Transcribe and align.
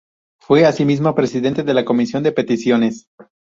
Fue 0.39 0.65
así 0.65 0.83
mismo 0.83 1.13
Presidente 1.13 1.61
de 1.61 1.75
la 1.75 1.85
Comisión 1.85 2.23
de 2.23 2.31
Peticiones. 2.31 3.07